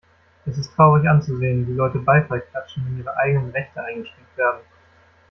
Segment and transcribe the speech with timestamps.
[0.47, 4.61] Es ist traurig anzusehen, wie Leute Beifall klatschen, wenn ihre eigenen Rechte eingeschränkt werden.